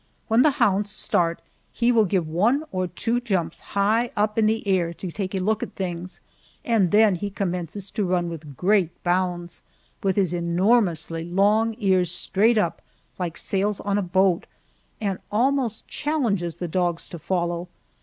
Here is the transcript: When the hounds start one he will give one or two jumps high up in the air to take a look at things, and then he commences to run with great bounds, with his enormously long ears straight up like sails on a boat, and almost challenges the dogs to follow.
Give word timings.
When 0.29 0.41
the 0.41 0.49
hounds 0.57 0.89
start 0.89 1.37
one 1.41 1.47
he 1.73 1.91
will 1.91 2.05
give 2.05 2.27
one 2.27 2.63
or 2.71 2.87
two 2.87 3.19
jumps 3.21 3.59
high 3.77 4.09
up 4.17 4.35
in 4.39 4.47
the 4.47 4.67
air 4.67 4.95
to 4.95 5.11
take 5.11 5.35
a 5.35 5.39
look 5.39 5.61
at 5.61 5.75
things, 5.75 6.21
and 6.65 6.89
then 6.89 7.13
he 7.17 7.29
commences 7.29 7.91
to 7.91 8.03
run 8.03 8.27
with 8.27 8.57
great 8.57 9.03
bounds, 9.03 9.61
with 10.01 10.15
his 10.15 10.33
enormously 10.33 11.23
long 11.23 11.75
ears 11.77 12.09
straight 12.09 12.57
up 12.57 12.81
like 13.19 13.37
sails 13.37 13.79
on 13.79 13.99
a 13.99 14.01
boat, 14.01 14.47
and 14.99 15.19
almost 15.31 15.87
challenges 15.87 16.55
the 16.55 16.67
dogs 16.67 17.07
to 17.09 17.19
follow. 17.19 17.67